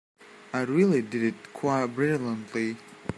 [0.51, 2.77] I really did it quite brilliantly.